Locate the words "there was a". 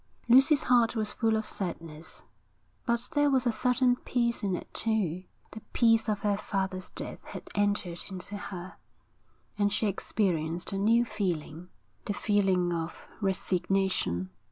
3.13-3.51